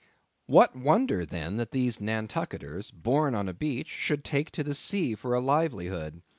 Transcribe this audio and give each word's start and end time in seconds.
What 0.47 0.75
wonder, 0.75 1.27
then, 1.27 1.57
that 1.57 1.69
these 1.69 1.99
Nantucketers, 2.01 2.89
born 2.89 3.35
on 3.35 3.47
a 3.47 3.53
beach, 3.53 3.89
should 3.89 4.23
take 4.23 4.49
to 4.53 4.63
the 4.63 4.73
sea 4.73 5.13
for 5.13 5.35
a 5.35 5.39
livelihood! 5.39 6.23